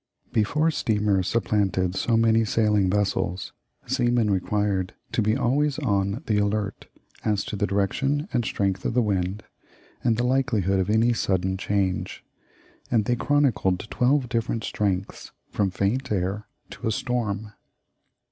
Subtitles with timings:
[0.33, 3.53] Before steamers supplanted so many sailing vessels,
[3.85, 6.87] seamen required to be always on the alert
[7.23, 9.43] as to the direction and strength of the wind,
[10.03, 12.23] and the likelihood of any sudden change;
[12.89, 17.51] and they chronicled twelve different strengths from "faint air" to a "storm."